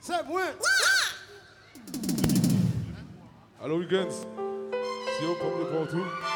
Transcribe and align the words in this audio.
C'est 0.00 0.24
moi. 0.28 0.42
Alors, 3.62 3.78
Wiggins, 3.78 4.10
si 4.10 5.24
on 5.24 5.34
comprend 5.34 5.64
partout. 5.72 6.35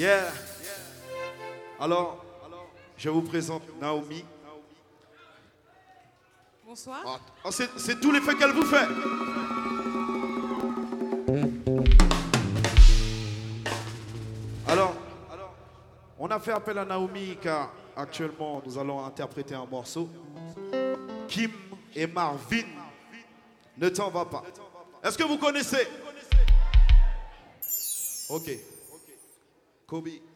Yeah. 0.00 0.32
Alors, 1.78 2.24
je 2.96 3.10
vous 3.10 3.20
présente 3.20 3.64
Naomi. 3.78 4.24
Bonsoir. 6.64 7.02
Ah, 7.04 7.18
ah, 7.44 7.50
c'est 7.50 7.68
c'est 7.76 8.00
tout 8.00 8.10
l'effet 8.10 8.34
qu'elle 8.34 8.52
vous 8.52 8.64
fait. 8.64 8.88
Alors, 14.68 14.94
on 16.18 16.28
a 16.28 16.40
fait 16.40 16.52
appel 16.52 16.78
à 16.78 16.86
Naomi 16.86 17.36
car 17.36 17.70
actuellement 17.94 18.62
nous 18.64 18.78
allons 18.78 19.04
interpréter 19.04 19.54
un 19.54 19.66
morceau. 19.66 20.08
Kim 21.28 21.50
et 21.94 22.06
Marvin, 22.06 22.64
ne 23.76 23.90
t'en 23.90 24.08
va 24.08 24.24
pas. 24.24 24.44
Est-ce 25.04 25.18
que 25.18 25.24
vous 25.24 25.36
connaissez? 25.36 25.86
Ok. 28.30 28.79
Kobe. 29.90 30.29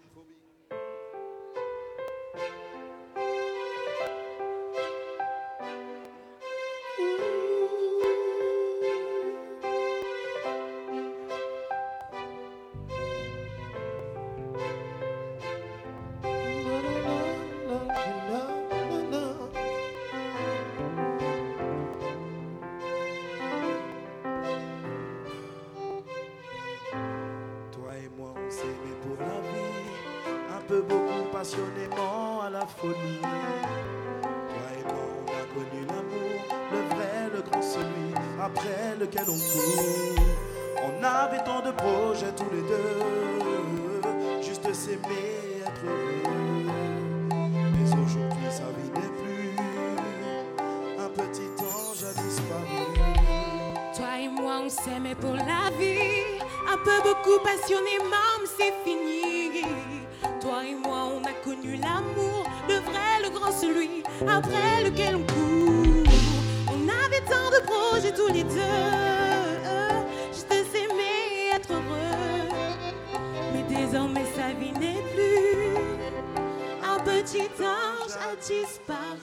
Passionnément 31.44 32.40
à 32.40 32.48
la 32.48 32.60
folie. 32.60 33.20
Toi 33.20 34.66
et 34.78 34.84
moi, 34.84 35.04
on 35.18 35.26
a 35.28 35.44
connu 35.52 35.80
l'amour, 35.86 36.40
le 36.72 36.80
vrai, 36.94 37.16
le 37.34 37.40
grand 37.42 37.60
celui, 37.60 38.14
après 38.42 38.96
lequel 38.98 39.24
on 39.28 39.38
court. 39.52 40.24
On 40.86 41.04
avait 41.04 41.44
tant 41.44 41.60
de 41.60 41.72
projets 41.72 42.32
tous 42.34 42.48
les 42.50 42.62
deux, 42.62 44.42
juste 44.42 44.72
s'aimer, 44.72 45.60
être 45.66 45.84
heureux. 45.84 46.66
Mais 47.74 47.92
aujourd'hui, 47.92 48.48
sa 48.50 48.68
vie 48.76 48.90
n'est 48.94 49.14
plus, 49.20 49.54
un 50.98 51.10
petit 51.10 51.52
ange 51.62 52.04
a 52.04 52.12
disparu. 52.22 52.84
Toi 53.94 54.12
et 54.18 54.28
moi, 54.28 54.54
on 54.64 54.70
s'aimait 54.70 55.14
pour 55.14 55.34
la 55.34 55.68
vie. 55.78 56.40
Un 56.72 56.78
peu 56.78 56.98
beaucoup 57.02 57.38
passionnément, 57.44 58.32
mais 58.40 58.48
c'est 58.56 58.74
fini. 58.82 59.03
L'amour, 61.94 62.48
le 62.68 62.74
vrai, 62.74 63.22
le 63.22 63.30
grand, 63.30 63.52
celui 63.52 64.02
après 64.26 64.84
lequel 64.84 65.16
on 65.16 65.24
court. 65.32 66.12
On 66.68 66.88
avait 66.88 67.24
tant 67.32 67.50
de 67.56 67.60
projets 67.64 68.12
tous 68.12 68.32
les 68.32 68.44
deux. 68.44 68.84
Juste 70.32 70.52
s'aimer, 70.72 71.54
être 71.54 71.70
heureux. 71.72 72.48
Mais 73.52 73.62
désormais, 73.76 74.26
sa 74.34 74.48
vie 74.58 74.72
n'est 74.72 75.04
plus. 75.14 75.76
Un 76.82 76.98
petit 77.00 77.48
ange 77.60 78.16
a 78.28 78.34
disparu. 78.36 79.13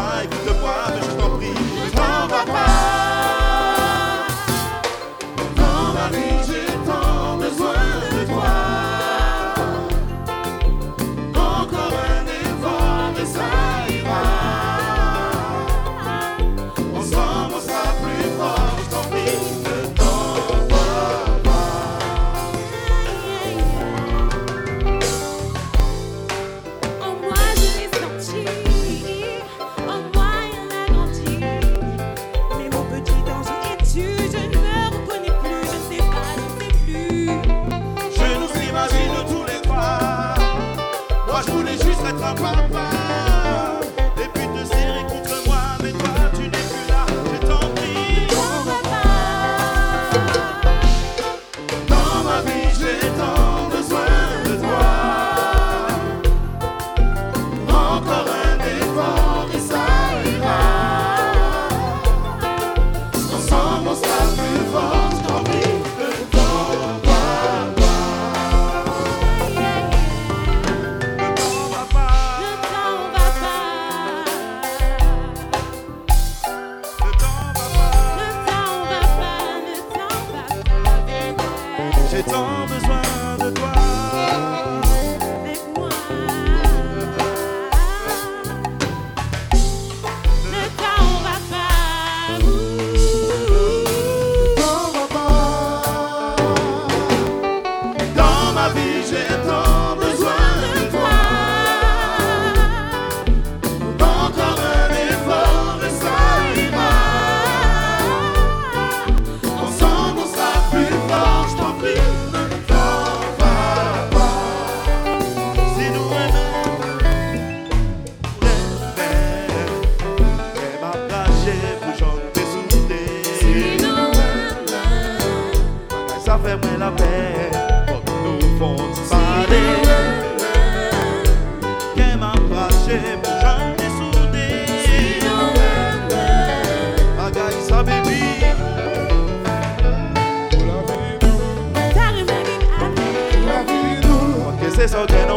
Plus. 0.00 0.39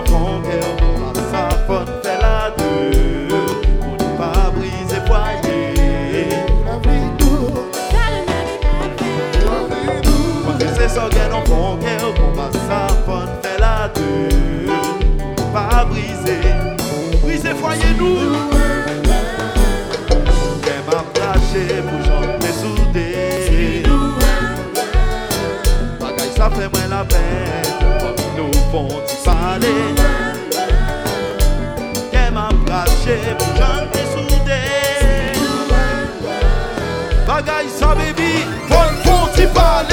bon 0.09 0.41
cœur, 0.41 0.69
on 0.81 1.03
la 2.21 2.51
deux. 2.57 3.27
Pas 4.17 4.51
brisé, 4.51 4.97
Quand 10.45 10.57
c'est 10.77 10.89
ça, 10.89 11.09
on 11.31 11.49
bon 11.49 11.77
cœur, 11.77 12.13
on 12.19 12.31
va 12.35 12.47
s'affonner, 12.51 13.31
faire 13.41 13.59
la 13.59 13.89
deux. 13.89 14.69
On 14.69 15.41
n'est 15.41 15.53
pas 15.53 15.85
brisé. 15.85 16.37
Brisé, 17.23 17.51
voyez-nous. 17.53 18.19
Même 20.61 20.89
attaché 20.89 21.63
pour 21.81 22.01
chanter 22.05 22.53
soudé. 22.53 23.83
Bagaille, 25.99 26.33
ça 26.35 26.49
fait 26.49 26.69
moins 26.69 26.87
la 26.89 27.03
peine. 27.05 27.62
fon 28.73 28.89
ti 29.07 29.15
pale 29.25 29.73
Ke 32.11 32.23
m 32.35 32.37
ap 32.45 32.57
kache 32.69 33.17
pou 33.39 33.51
jan 33.59 33.85
te 33.93 34.01
soude 34.13 34.61
Bagay 37.27 37.65
sa 37.79 37.93
bebi, 37.99 38.31
fon 38.69 38.89
fon 39.05 39.23
ti 39.37 39.45
pale 39.57 39.92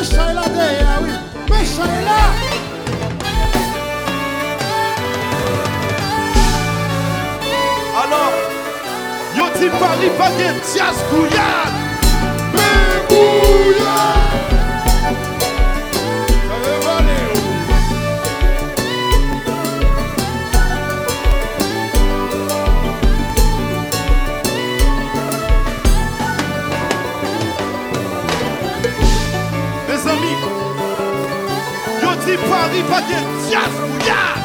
amis, 0.00 0.08
mes 0.08 0.16
Shaila 0.16 0.48
derrière, 0.48 1.00
oui. 1.02 1.10
Mes 1.50 1.66
Shaila. 1.66 2.20
Alors, 8.02 8.32
yo 9.36 9.44
ti 9.58 9.68
Paris 9.78 10.10
pa 10.18 10.28
gen 10.38 10.60
tias 10.64 10.98
kouyan 11.10 11.90
Ça 13.80 14.39
Paris 33.00 33.08
pa 33.08 33.08
gen 33.08 33.24
tias 33.48 33.74
kouyan 33.80 34.39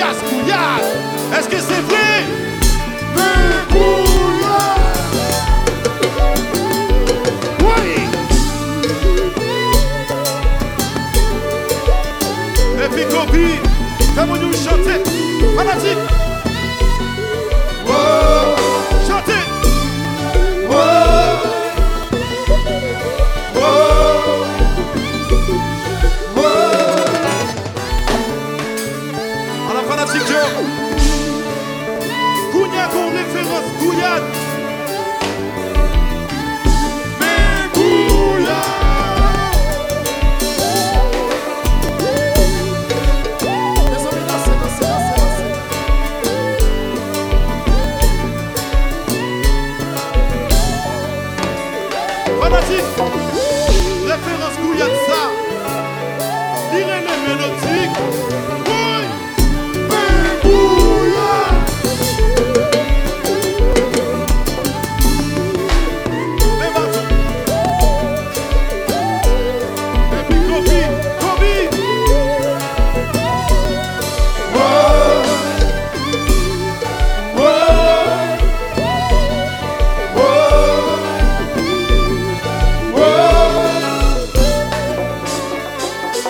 Est-ce 0.00 1.48
que 1.48 1.56
c'est 1.56 1.80
vrai? 1.80 2.22
Oui! 7.60 8.06
Et 12.84 12.88
puis 12.94 13.04
Kobe, 13.10 13.36
fais-moi 14.14 14.38
nous 14.38 14.52
chanter. 14.52 15.02
Fanatique! 15.56 15.98
Chantez! 17.86 18.37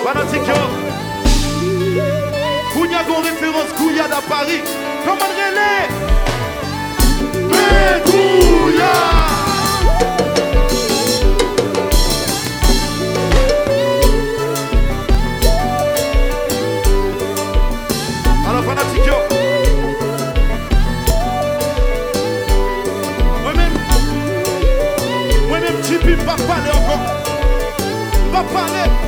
wanachinjo 0.09 0.55
kunyago 2.73 3.17
référence 3.23 3.73
Kouyad 3.77 4.13
à 4.13 4.23
Paris. 4.23 4.63
Comment 5.05 5.33
René 5.39 5.73
Pécouya 7.51 8.95
Moi-même, 23.43 23.73
moi-même, 25.49 25.75
tu 25.87 25.99
peux 25.99 26.17
pas 26.25 26.37
parler 26.37 26.71
encore. 26.71 27.05
Pas 28.33 28.45
parler. 28.55 29.08